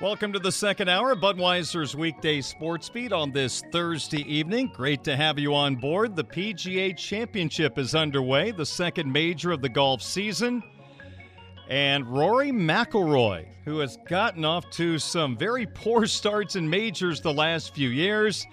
[0.00, 4.70] Welcome to the second hour of Budweiser's weekday sports beat on this Thursday evening.
[4.72, 6.14] Great to have you on board.
[6.14, 10.62] The PGA Championship is underway, the second major of the golf season.
[11.68, 17.34] And Rory McIlroy, who has gotten off to some very poor starts in majors the
[17.34, 18.46] last few years,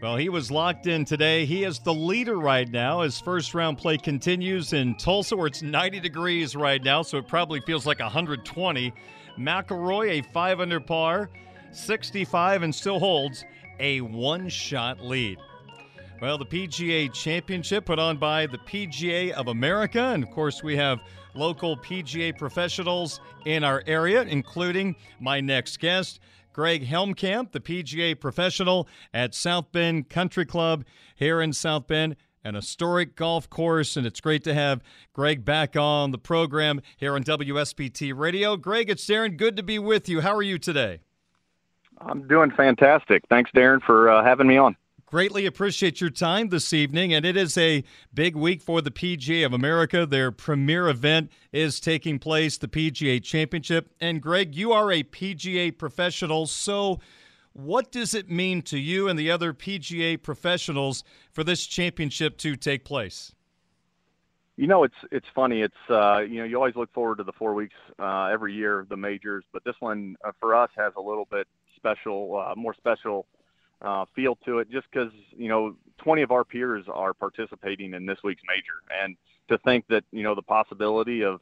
[0.00, 1.44] well, he was locked in today.
[1.44, 3.02] He is the leader right now.
[3.02, 7.28] His first round play continues in Tulsa, where it's 90 degrees right now, so it
[7.28, 8.94] probably feels like 120.
[9.38, 11.30] McIlroy, a 5 under par,
[11.72, 13.44] 65, and still holds
[13.78, 15.38] a one shot lead.
[16.20, 20.00] Well, the PGA Championship put on by the PGA of America.
[20.00, 21.00] And of course, we have
[21.34, 26.20] local PGA professionals in our area, including my next guest,
[26.54, 32.54] Greg Helmkamp, the PGA professional at South Bend Country Club here in South Bend an
[32.54, 34.80] historic golf course, and it's great to have
[35.12, 38.56] Greg back on the program here on WSBT Radio.
[38.56, 39.36] Greg, it's Darren.
[39.36, 40.20] Good to be with you.
[40.20, 41.00] How are you today?
[42.00, 43.24] I'm doing fantastic.
[43.28, 44.76] Thanks, Darren, for uh, having me on.
[45.06, 49.46] Greatly appreciate your time this evening, and it is a big week for the PGA
[49.46, 50.04] of America.
[50.04, 53.88] Their premier event is taking place, the PGA Championship.
[54.00, 57.00] And Greg, you are a PGA professional, so
[57.56, 62.54] what does it mean to you and the other PGA professionals for this championship to
[62.54, 63.32] take place?
[64.56, 65.62] You know, it's it's funny.
[65.62, 68.86] It's uh, you know, you always look forward to the four weeks uh, every year,
[68.88, 71.46] the majors, but this one uh, for us has a little bit
[71.76, 73.26] special, uh, more special
[73.82, 78.06] uh, feel to it, just because you know, 20 of our peers are participating in
[78.06, 79.16] this week's major, and
[79.48, 81.40] to think that you know the possibility of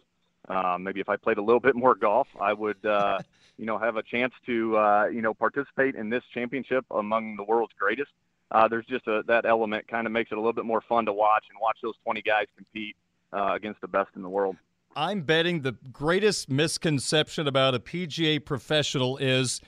[0.49, 3.19] um, maybe if I played a little bit more golf, I would, uh,
[3.57, 7.45] you know, have a chance to, uh, you know, participate in this championship among the
[7.45, 8.11] world's greatest.
[8.51, 11.07] Uh, there's just a, that element kind of makes it a little bit more fun
[11.07, 12.97] to watch and watch those 20 guys compete
[13.33, 14.57] uh, against the best in the world.
[14.97, 19.61] I'm betting the greatest misconception about a PGA professional is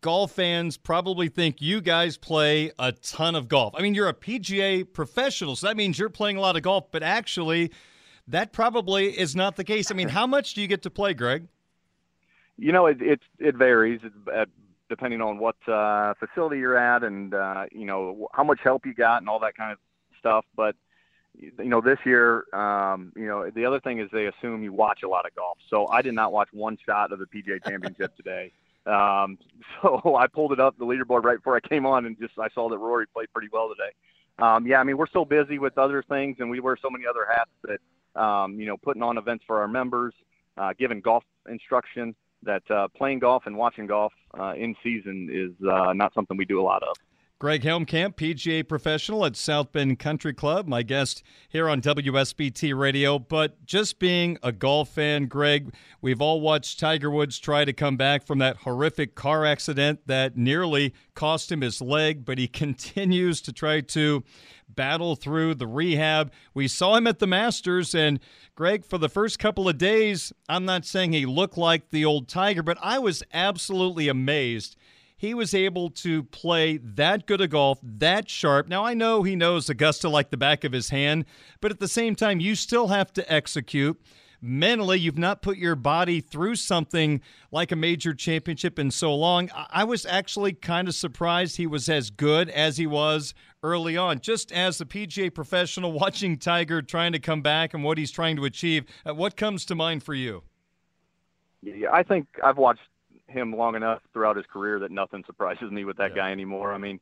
[0.00, 3.74] golf fans probably think you guys play a ton of golf.
[3.76, 6.90] I mean, you're a PGA professional, so that means you're playing a lot of golf,
[6.90, 7.70] but actually,
[8.30, 9.90] that probably is not the case.
[9.90, 11.46] I mean, how much do you get to play, Greg?
[12.56, 14.00] You know, it it, it varies
[14.32, 14.44] uh,
[14.88, 18.94] depending on what uh, facility you're at and uh, you know how much help you
[18.94, 19.78] got and all that kind of
[20.18, 20.44] stuff.
[20.54, 20.76] But
[21.38, 25.02] you know, this year, um, you know, the other thing is they assume you watch
[25.02, 25.58] a lot of golf.
[25.68, 28.52] So I did not watch one shot of the PGA Championship today.
[28.86, 29.38] Um,
[29.82, 32.48] so I pulled it up the leaderboard right before I came on and just I
[32.54, 33.92] saw that Rory played pretty well today.
[34.38, 37.04] Um, yeah, I mean we're so busy with other things and we wear so many
[37.06, 37.80] other hats that
[38.16, 40.14] um, you know, putting on events for our members,
[40.56, 45.52] uh, giving golf instruction, that uh, playing golf and watching golf uh, in season is
[45.68, 46.96] uh, not something we do a lot of.
[47.40, 53.18] Greg Helmkamp, PGA professional at South Bend Country Club, my guest here on WSBT Radio.
[53.18, 57.96] But just being a golf fan, Greg, we've all watched Tiger Woods try to come
[57.96, 63.40] back from that horrific car accident that nearly cost him his leg, but he continues
[63.40, 64.22] to try to
[64.68, 66.30] battle through the rehab.
[66.52, 68.20] We saw him at the Masters, and
[68.54, 72.28] Greg, for the first couple of days, I'm not saying he looked like the old
[72.28, 74.76] Tiger, but I was absolutely amazed
[75.20, 78.68] he was able to play that good a golf, that sharp.
[78.68, 81.26] Now, I know he knows Augusta like the back of his hand,
[81.60, 84.00] but at the same time, you still have to execute.
[84.40, 87.20] Mentally, you've not put your body through something
[87.52, 89.50] like a major championship in so long.
[89.70, 94.20] I was actually kind of surprised he was as good as he was early on.
[94.20, 98.36] Just as a PGA professional watching Tiger trying to come back and what he's trying
[98.36, 100.44] to achieve, uh, what comes to mind for you?
[101.60, 102.80] Yeah, I think I've watched
[103.30, 106.22] him long enough throughout his career that nothing surprises me with that yeah.
[106.22, 106.72] guy anymore.
[106.72, 107.00] I mean,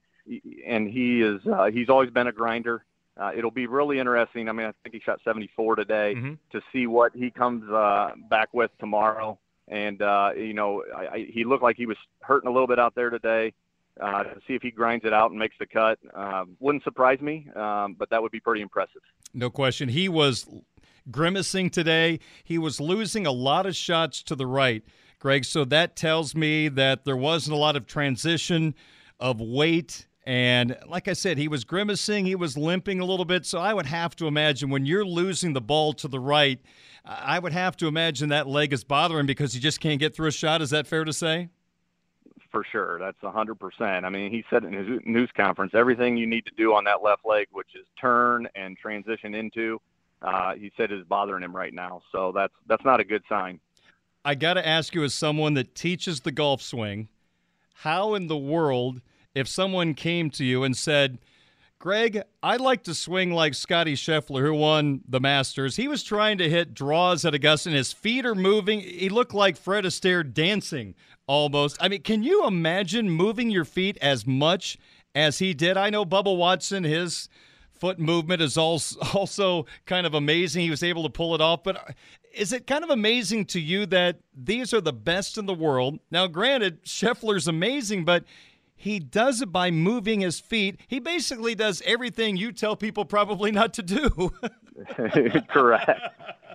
[0.67, 2.85] and he is uh, he's always been a grinder.
[3.17, 4.49] Uh, it'll be really interesting.
[4.49, 6.35] I mean, I think he shot 74 today mm-hmm.
[6.53, 9.39] to see what he comes uh, back with tomorrow.
[9.67, 12.79] And uh, you know, I, I, he looked like he was hurting a little bit
[12.79, 13.53] out there today.
[14.01, 17.21] Uh, to see if he grinds it out and makes the cut uh, wouldn't surprise
[17.21, 19.03] me, um, but that would be pretty impressive.
[19.35, 19.89] No question.
[19.89, 20.47] He was
[21.11, 22.21] grimacing today.
[22.45, 24.85] He was losing a lot of shots to the right.
[25.19, 25.45] Greg.
[25.45, 28.75] So that tells me that there wasn't a lot of transition
[29.21, 33.47] of weight And like I said, he was grimacing, he was limping a little bit.
[33.47, 36.61] So I would have to imagine when you're losing the ball to the right,
[37.07, 40.29] I would have to imagine that leg is bothering because he just can't get through
[40.29, 40.61] a shot.
[40.61, 41.49] Is that fair to say?
[42.51, 42.99] For sure.
[42.99, 44.05] That's 100%.
[44.05, 47.03] I mean, he said in his news conference everything you need to do on that
[47.03, 49.81] left leg, which is turn and transition into,
[50.21, 52.03] uh, he said is bothering him right now.
[52.13, 53.61] So that's that's not a good sign.
[54.29, 57.09] I got to ask you, as someone that teaches the golf swing,
[57.77, 59.01] how in the world–
[59.35, 61.19] if someone came to you and said,
[61.79, 65.77] Greg, I'd like to swing like Scottie Scheffler, who won the Masters.
[65.77, 68.81] He was trying to hit draws at Augusta, and his feet are moving.
[68.81, 70.95] He looked like Fred Astaire dancing
[71.27, 71.79] almost.
[71.81, 74.77] I mean, can you imagine moving your feet as much
[75.15, 75.77] as he did?
[75.77, 77.29] I know Bubba Watson, his
[77.81, 80.63] foot movement is also kind of amazing.
[80.63, 81.63] He was able to pull it off.
[81.63, 81.93] But uh,
[82.35, 85.99] is it kind of amazing to you that these are the best in the world?
[86.11, 88.25] Now, granted, Scheffler's amazing, but
[88.75, 90.81] he does it by moving his feet.
[90.87, 94.33] He basically does everything you tell people probably not to do.
[95.49, 95.91] Correct.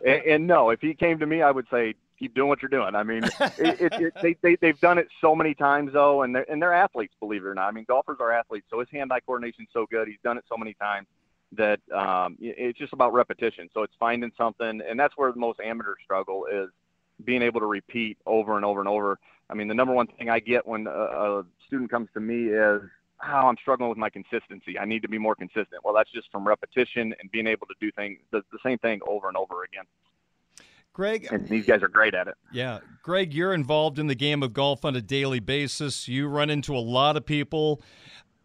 [0.05, 2.69] And, and, no, if he came to me, I would say keep doing what you're
[2.69, 2.95] doing.
[2.95, 3.23] I mean,
[3.57, 6.61] it, it, it, they, they they've done it so many times though, and they're and
[6.61, 7.67] they're athletes, believe it or not.
[7.67, 10.07] I mean, golfers are athletes, so his hand-eye coordination's so good.
[10.07, 11.07] He's done it so many times
[11.53, 13.69] that um, it's just about repetition.
[13.73, 16.69] So it's finding something, and that's where the most amateur struggle is
[17.23, 19.19] being able to repeat over and over and over.
[19.49, 22.47] I mean, the number one thing I get when a, a student comes to me
[22.47, 22.81] is,
[23.21, 24.79] "Oh, I'm struggling with my consistency.
[24.79, 27.75] I need to be more consistent." Well, that's just from repetition and being able to
[27.81, 29.83] do things the, the same thing over and over again.
[30.94, 32.36] Greg, and these guys are great at it.
[32.51, 36.07] Yeah, Greg, you're involved in the game of golf on a daily basis.
[36.07, 37.81] You run into a lot of people.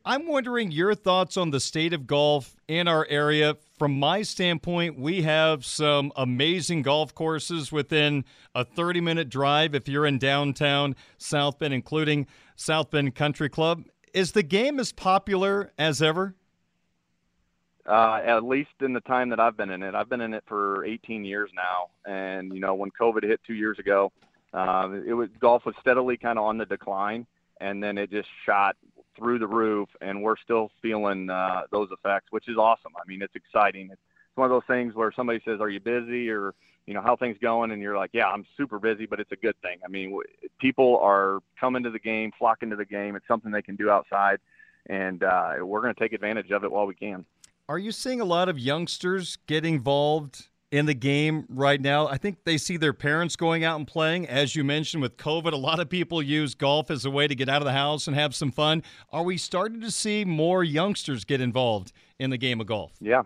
[0.05, 3.56] I'm wondering your thoughts on the state of golf in our area.
[3.79, 8.25] From my standpoint, we have some amazing golf courses within
[8.55, 13.85] a 30 minute drive if you're in downtown South Bend, including South Bend Country Club.
[14.15, 16.35] Is the game as popular as ever?
[17.88, 19.94] Uh, at least in the time that I've been in it.
[19.94, 23.55] I've been in it for 18 years now, and you know when COVID hit two
[23.55, 24.12] years ago,
[24.52, 27.26] uh, it was golf was steadily kind of on the decline,
[27.62, 28.76] and then it just shot
[29.17, 32.93] through the roof, and we're still feeling uh, those effects, which is awesome.
[32.96, 33.88] I mean, it's exciting.
[33.90, 34.00] It's
[34.35, 36.55] one of those things where somebody says, "Are you busy?" or
[36.87, 39.37] you know, how things going, and you're like, "Yeah, I'm super busy," but it's a
[39.37, 39.79] good thing.
[39.82, 43.17] I mean, w- people are coming to the game, flocking to the game.
[43.17, 44.40] It's something they can do outside,
[44.90, 47.25] and uh, we're going to take advantage of it while we can.
[47.69, 52.06] Are you seeing a lot of youngsters get involved in the game right now.
[52.06, 54.26] I think they see their parents going out and playing.
[54.26, 57.35] As you mentioned, with COVID, a lot of people use golf as a way to
[57.35, 58.82] get out of the house and have some fun.
[59.11, 62.93] Are we starting to see more youngsters get involved in the game of golf?
[63.00, 63.23] Yeah,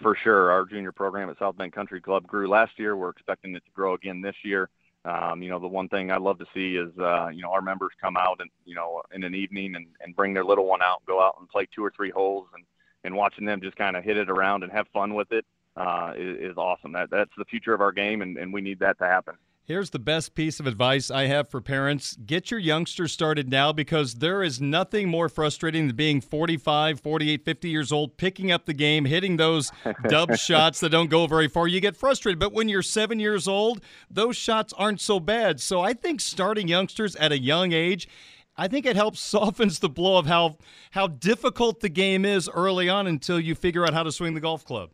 [0.00, 0.50] for sure.
[0.50, 2.96] Our junior program at South Bend Country Club grew last year.
[2.96, 4.70] We're expecting it to grow again this year.
[5.04, 7.60] Um, you know, the one thing I love to see is, uh, you know, our
[7.60, 10.80] members come out and, you know, in an evening and, and bring their little one
[10.80, 12.64] out, and go out and play two or three holes and,
[13.04, 15.44] and watching them just kind of hit it around and have fun with it
[15.76, 16.92] uh, is, is, awesome.
[16.92, 19.34] That that's the future of our game, and, and we need that to happen.
[19.66, 22.18] Here's the best piece of advice I have for parents.
[22.26, 27.44] Get your youngsters started now because there is nothing more frustrating than being 45, 48,
[27.46, 29.72] 50 years old, picking up the game, hitting those
[30.08, 31.66] dub shots that don't go very far.
[31.66, 32.38] You get frustrated.
[32.38, 33.80] But when you're seven years old,
[34.10, 35.62] those shots aren't so bad.
[35.62, 38.06] So I think starting youngsters at a young age,
[38.56, 40.58] I think it helps softens the blow of how
[40.92, 44.40] how difficult the game is early on until you figure out how to swing the
[44.40, 44.90] golf club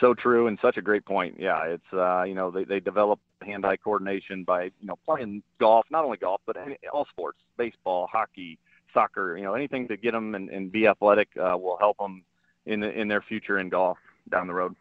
[0.00, 1.36] so true and such a great point.
[1.38, 5.86] Yeah, it's uh, you know they they develop hand-eye coordination by you know playing golf,
[5.90, 8.58] not only golf but any, all sports, baseball, hockey,
[8.92, 9.36] soccer.
[9.36, 12.22] You know anything to get them and, and be athletic uh, will help them
[12.66, 13.98] in the, in their future in golf
[14.30, 14.74] down the road.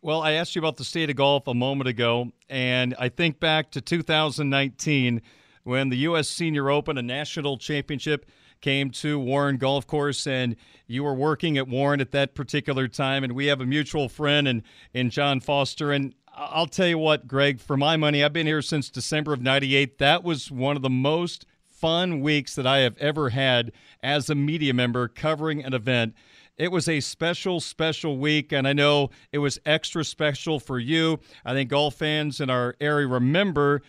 [0.00, 3.38] Well, I asked you about the state of golf a moment ago, and I think
[3.38, 5.22] back to 2019
[5.64, 6.28] when the U.S.
[6.28, 8.26] Senior Open, a national championship
[8.60, 13.24] came to Warren Golf Course, and you were working at Warren at that particular time.
[13.24, 14.62] And we have a mutual friend in,
[14.94, 15.92] in John Foster.
[15.92, 19.42] And I'll tell you what, Greg, for my money, I've been here since December of
[19.42, 19.98] 98.
[19.98, 24.34] That was one of the most fun weeks that I have ever had as a
[24.36, 26.14] media member covering an event.
[26.56, 31.18] It was a special, special week, and I know it was extra special for you.
[31.44, 33.82] I think golf fans in our area remember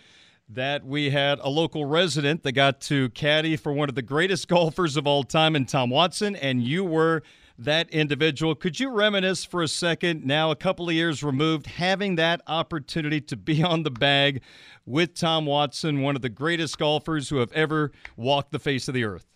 [0.48, 4.48] that we had a local resident that got to caddy for one of the greatest
[4.48, 7.22] golfers of all time in Tom Watson, and you were
[7.58, 8.54] that individual.
[8.54, 13.20] Could you reminisce for a second, now a couple of years removed, having that opportunity
[13.22, 14.42] to be on the bag
[14.86, 18.94] with Tom Watson, one of the greatest golfers who have ever walked the face of
[18.94, 19.26] the earth?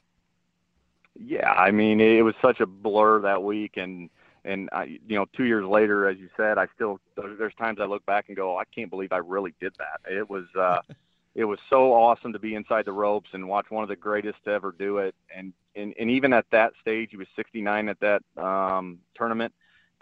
[1.21, 4.09] Yeah, I mean, it was such a blur that week, and
[4.49, 7.85] and I, you know, two years later, as you said, I still there's times I
[7.85, 10.11] look back and go, I can't believe I really did that.
[10.11, 10.81] It was uh,
[11.35, 14.39] it was so awesome to be inside the ropes and watch one of the greatest
[14.45, 15.15] to ever do it.
[15.35, 19.53] And and, and even at that stage, he was 69 at that um, tournament.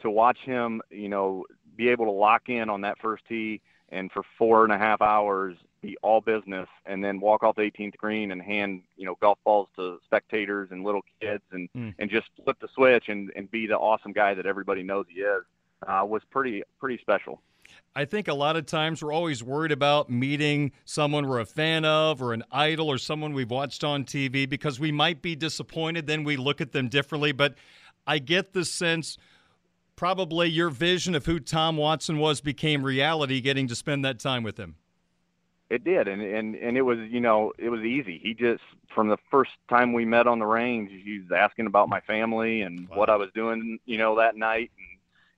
[0.02, 4.10] To watch him, you know, be able to lock in on that first tee and
[4.10, 7.96] for four and a half hours be all business and then walk off the 18th
[7.96, 11.94] green and hand you know golf balls to spectators and little kids and mm.
[11.98, 15.20] and just flip the switch and and be the awesome guy that everybody knows he
[15.20, 15.42] is
[15.86, 17.40] uh, was pretty pretty special.
[17.94, 21.84] I think a lot of times we're always worried about meeting someone we're a fan
[21.84, 26.06] of or an idol or someone we've watched on TV because we might be disappointed.
[26.06, 27.32] Then we look at them differently.
[27.32, 27.54] But
[28.06, 29.18] I get the sense
[29.96, 34.42] probably your vision of who Tom Watson was became reality getting to spend that time
[34.42, 34.76] with him.
[35.68, 38.20] It did, and and and it was you know it was easy.
[38.22, 38.62] He just
[38.94, 42.62] from the first time we met on the range, he was asking about my family
[42.62, 42.96] and wow.
[42.96, 44.86] what I was doing, you know, that night, and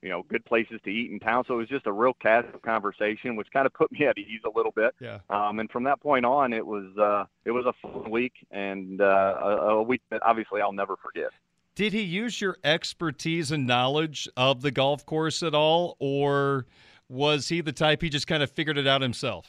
[0.03, 1.45] you know, good places to eat in town.
[1.49, 4.41] So it was just a real casual conversation, which kind of put me at ease
[4.45, 4.95] a little bit.
[5.00, 5.19] Yeah.
[5.31, 9.00] Um, and from that point on, it was uh, it was a fun week and
[9.00, 11.31] uh, a, a week that obviously I'll never forget.
[11.78, 16.66] Did he use your expertise and knowledge of the golf course at all, or
[17.08, 19.47] was he the type he just kind of figured it out himself?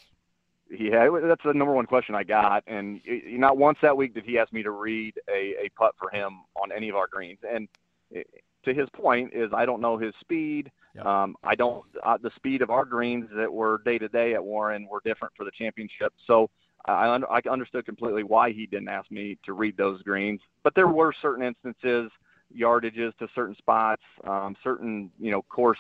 [0.70, 4.38] Yeah, that's the number one question I got, and not once that week did he
[4.38, 7.40] ask me to read a, a putt for him on any of our greens.
[7.52, 7.68] And
[8.14, 10.70] to his point, is I don't know his speed.
[10.94, 11.06] Yep.
[11.08, 14.44] Um, I don't uh, the speed of our greens that were day to day at
[14.44, 16.14] Warren were different for the championship.
[16.28, 16.52] So
[16.86, 20.42] I, I understood completely why he didn't ask me to read those greens.
[20.64, 22.12] But there were certain instances,
[22.56, 25.80] yardages to certain spots, um, certain you know course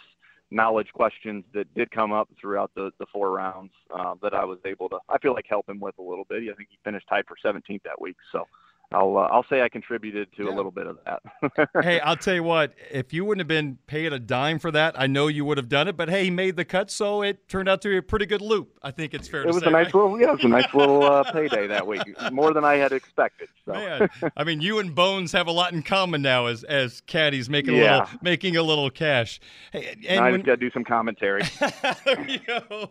[0.51, 4.57] knowledge questions that did come up throughout the, the four rounds uh, that I was
[4.65, 6.41] able to, I feel like help him with a little bit.
[6.43, 8.15] I think he finished tied for 17th that week.
[8.31, 8.47] So
[8.91, 10.49] I'll uh, I'll say I contributed to yeah.
[10.49, 11.69] a little bit of that.
[11.83, 12.73] hey, I'll tell you what.
[12.89, 15.69] If you wouldn't have been paid a dime for that, I know you would have
[15.69, 15.95] done it.
[15.95, 18.41] But hey, he made the cut, so it turned out to be a pretty good
[18.41, 18.79] loop.
[18.81, 19.43] I think it's fair.
[19.43, 19.95] It was say, a nice right?
[19.95, 22.91] little yeah, it was a nice little uh, payday that week, more than I had
[22.91, 23.49] expected.
[23.63, 23.73] So.
[23.73, 27.47] Man, I mean, you and Bones have a lot in common now as as caddies
[27.47, 27.81] making yeah.
[27.81, 29.39] a little making a little cash.
[29.71, 31.43] Hey, and I just got to do some commentary.
[32.05, 32.89] there you go.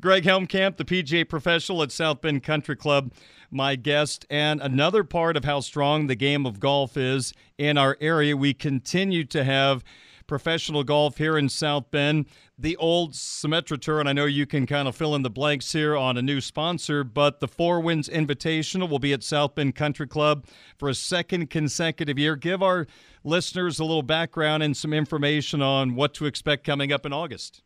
[0.00, 3.12] Greg Helmkamp, the PGA professional at South Bend Country Club
[3.56, 4.26] my guest.
[4.30, 8.54] And another part of how strong the game of golf is in our area, we
[8.54, 9.82] continue to have
[10.26, 12.26] professional golf here in South Bend.
[12.58, 15.72] The old Symetra Tour, and I know you can kind of fill in the blanks
[15.72, 19.74] here on a new sponsor, but the Four Winds Invitational will be at South Bend
[19.74, 20.46] Country Club
[20.78, 22.34] for a second consecutive year.
[22.34, 22.86] Give our
[23.24, 27.62] listeners a little background and some information on what to expect coming up in August.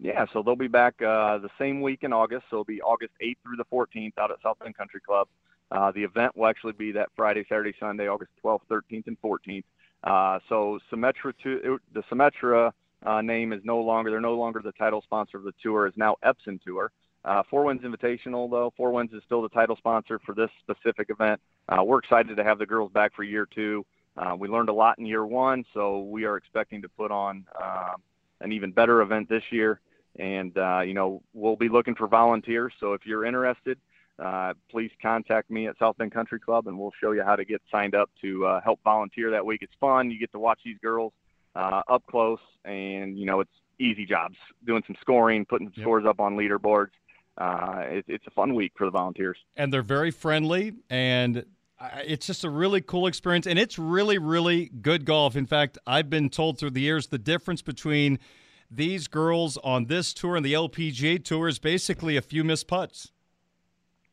[0.00, 2.44] Yeah, so they'll be back uh, the same week in August.
[2.50, 5.28] So it'll be August 8th through the 14th out at South Bend Country Club.
[5.70, 9.64] Uh, the event will actually be that Friday, Saturday, Sunday, August 12th, 13th, and 14th.
[10.04, 12.70] Uh, so Symetra, to, the Symetra
[13.04, 15.94] uh, name is no longer, they're no longer the title sponsor of the tour, is
[15.96, 16.90] now Epson Tour.
[17.24, 21.08] Uh, Four Winds Invitational, though, Four Winds is still the title sponsor for this specific
[21.08, 21.40] event.
[21.68, 23.84] Uh, we're excited to have the girls back for year two.
[24.16, 27.44] Uh, we learned a lot in year one, so we are expecting to put on
[27.60, 27.94] uh,
[28.44, 29.80] an even better event this year.
[30.16, 32.72] And, uh, you know, we'll be looking for volunteers.
[32.78, 33.78] So if you're interested,
[34.22, 37.44] uh, please contact me at South Bend Country Club and we'll show you how to
[37.44, 39.62] get signed up to uh, help volunteer that week.
[39.62, 40.10] It's fun.
[40.10, 41.12] You get to watch these girls
[41.56, 45.82] uh, up close and, you know, it's easy jobs doing some scoring, putting yep.
[45.82, 46.90] scores up on leaderboards.
[47.36, 49.38] Uh, it, it's a fun week for the volunteers.
[49.56, 51.44] And they're very friendly and
[52.04, 56.08] it's just a really cool experience and it's really really good golf in fact i've
[56.08, 58.18] been told through the years the difference between
[58.70, 63.12] these girls on this tour and the LPGA tour is basically a few missed putts.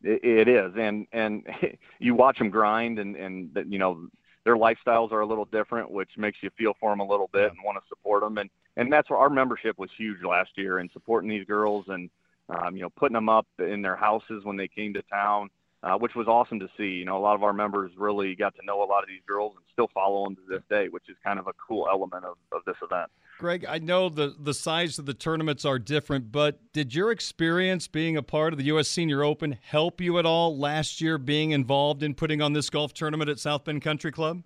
[0.03, 1.45] It is, and and
[1.99, 4.07] you watch them grind, and and you know
[4.43, 7.51] their lifestyles are a little different, which makes you feel for them a little bit
[7.51, 8.37] and want to support them.
[8.39, 12.09] And and that's where our membership was huge last year in supporting these girls and
[12.49, 15.49] um, you know putting them up in their houses when they came to town,
[15.83, 16.89] uh, which was awesome to see.
[16.89, 19.21] You know, a lot of our members really got to know a lot of these
[19.27, 22.25] girls and still follow them to this day, which is kind of a cool element
[22.25, 23.09] of, of this event.
[23.39, 27.87] Greg, I know the, the size of the tournaments are different, but did your experience
[27.87, 28.87] being a part of the U.S.
[28.87, 32.93] Senior Open help you at all last year being involved in putting on this golf
[32.93, 34.43] tournament at South Bend Country Club?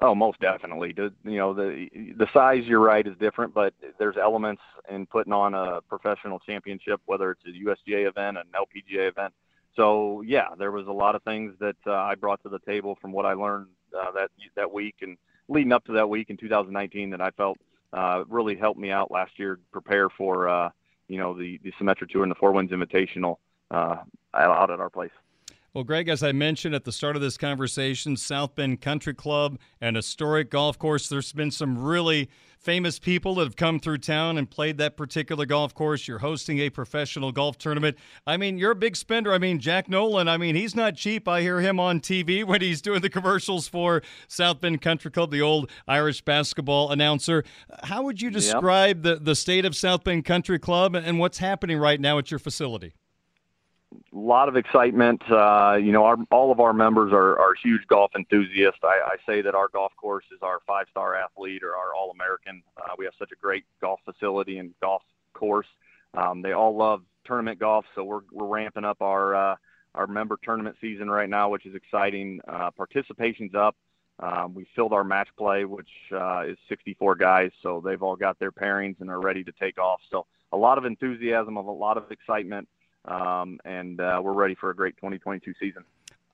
[0.00, 0.92] Oh, most definitely.
[0.92, 1.88] The, you know, the
[2.18, 4.60] the size you're right is different, but there's elements
[4.90, 9.32] in putting on a professional championship, whether it's a USGA event, an LPGA event.
[9.76, 12.98] So yeah, there was a lot of things that uh, I brought to the table
[13.00, 15.16] from what I learned uh, that that week and
[15.48, 17.58] leading up to that week in 2019 that I felt
[17.92, 20.70] uh, really helped me out last year prepare for uh,
[21.08, 23.36] you know the the Symetra Tour and the Four Winds Invitational
[23.70, 23.96] uh,
[24.34, 25.12] out at our place.
[25.76, 29.58] Well, Greg, as I mentioned at the start of this conversation, South Bend Country Club,
[29.78, 31.06] an historic golf course.
[31.06, 35.44] There's been some really famous people that have come through town and played that particular
[35.44, 36.08] golf course.
[36.08, 37.98] You're hosting a professional golf tournament.
[38.26, 39.34] I mean, you're a big spender.
[39.34, 41.28] I mean, Jack Nolan, I mean, he's not cheap.
[41.28, 45.30] I hear him on TV when he's doing the commercials for South Bend Country Club,
[45.30, 47.44] the old Irish basketball announcer.
[47.82, 49.18] How would you describe yep.
[49.18, 52.40] the, the state of South Bend Country Club and what's happening right now at your
[52.40, 52.94] facility?
[54.12, 55.22] A lot of excitement.
[55.30, 58.80] Uh, you know, our, all of our members are, are huge golf enthusiasts.
[58.82, 62.10] I, I say that our golf course is our five star athlete or our All
[62.10, 62.62] American.
[62.76, 65.66] Uh, we have such a great golf facility and golf course.
[66.14, 69.56] Um, they all love tournament golf, so we're, we're ramping up our uh,
[69.94, 72.40] our member tournament season right now, which is exciting.
[72.46, 73.74] Uh, participation's up.
[74.18, 78.38] Um, we filled our match play, which uh, is 64 guys, so they've all got
[78.38, 80.00] their pairings and are ready to take off.
[80.10, 82.68] So a lot of enthusiasm, a lot of excitement
[83.06, 85.84] um, and uh, we're ready for a great 2022 season.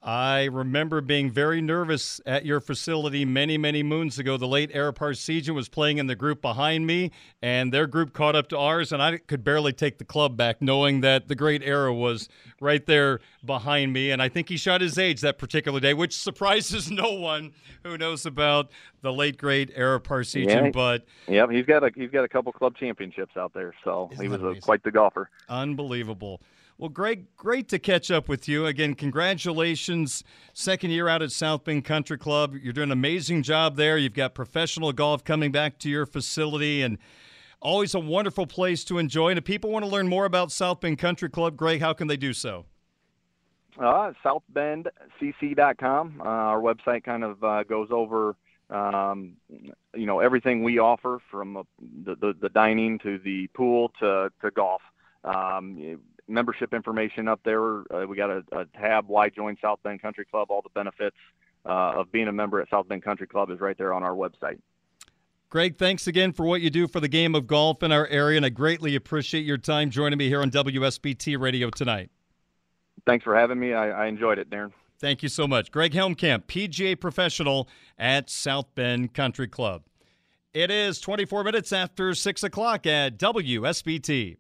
[0.05, 4.37] I remember being very nervous at your facility many, many moons ago.
[4.37, 8.35] The late Ara Parseghian was playing in the group behind me, and their group caught
[8.35, 11.63] up to ours, and I could barely take the club back, knowing that the great
[11.63, 12.29] Ara was
[12.61, 14.11] right there behind me.
[14.11, 17.53] And I think he shot his age that particular day, which surprises no one
[17.85, 20.65] who knows about the late great Ara Parseghian.
[20.65, 24.11] Yeah, but yep, he's got a he's got a couple club championships out there, so
[24.21, 25.31] he was a, quite the golfer.
[25.49, 26.41] Unbelievable.
[26.83, 28.67] Well, Greg, great to catch up with you.
[28.67, 30.25] Again, congratulations.
[30.53, 32.57] Second year out at South Bend Country Club.
[32.61, 33.97] You're doing an amazing job there.
[33.97, 36.99] You've got professional golf coming back to your facility and
[37.61, 39.29] always a wonderful place to enjoy.
[39.29, 42.09] And if people want to learn more about South Bend Country Club, Greg, how can
[42.09, 42.65] they do so?
[43.79, 46.21] Uh, SouthBendCC.com.
[46.21, 48.35] Uh, our website kind of uh, goes over,
[48.71, 51.63] um, you know, everything we offer from uh,
[52.03, 54.83] the, the, the dining to the pool to, to golf.
[55.23, 56.01] Um,
[56.33, 57.81] membership information up there.
[57.93, 60.51] Uh, we got a, a, tab, Why Join South Bend Country Club.
[60.51, 61.17] All the benefits
[61.65, 64.15] uh, of being a member at South Bend Country Club is right there on our
[64.15, 64.59] website.
[65.51, 68.39] Greg, thanks again for what you do for the game of golf in our area,
[68.39, 72.11] and I greatly appreciate your time joining me here on WSBT Radio tonight.
[73.07, 73.75] Thanks for having me.
[73.75, 74.73] I, I enjoyed it, Darren.
[74.99, 75.71] Thank you so much.
[75.71, 79.83] Greg Helmkamp, PGA professional at South Bend Country Club.
[80.55, 84.37] It is 24 minutes after 6 o'clock at WSBT.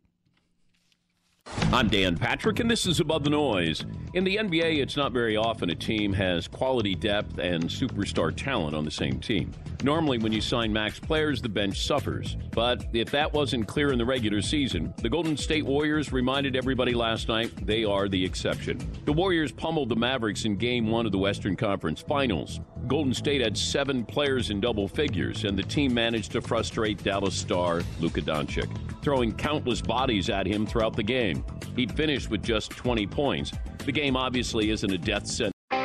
[1.72, 3.86] I'm Dan Patrick, and this is Above the Noise.
[4.12, 8.76] In the NBA, it's not very often a team has quality depth and superstar talent
[8.76, 9.50] on the same team.
[9.82, 12.36] Normally, when you sign max players, the bench suffers.
[12.50, 16.92] But if that wasn't clear in the regular season, the Golden State Warriors reminded everybody
[16.92, 18.78] last night they are the exception.
[19.06, 22.60] The Warriors pummeled the Mavericks in Game 1 of the Western Conference Finals.
[22.88, 27.34] Golden State had seven players in double figures, and the team managed to frustrate Dallas
[27.34, 28.68] star Luka Doncic,
[29.02, 31.44] throwing countless bodies at him throughout the game.
[31.76, 33.52] He'd finished with just 20 points.
[33.84, 35.51] The game obviously isn't a death sentence